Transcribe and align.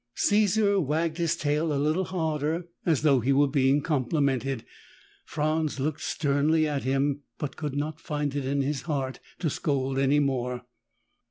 Caesar 0.15 0.79
wagged 0.79 1.17
his 1.19 1.35
tail 1.37 1.71
a 1.71 1.77
little 1.77 2.05
harder, 2.05 2.67
as 2.87 3.03
though 3.03 3.19
he 3.19 3.31
were 3.31 3.47
being 3.47 3.83
complimented. 3.83 4.65
Franz 5.25 5.79
looked 5.79 6.01
sternly 6.01 6.67
at 6.67 6.81
him, 6.81 7.21
but 7.37 7.55
could 7.55 7.75
not 7.75 8.01
find 8.01 8.35
it 8.35 8.43
in 8.43 8.63
his 8.63 8.81
heart 8.89 9.19
to 9.37 9.47
scold 9.47 9.99
any 9.99 10.17
more. 10.19 10.63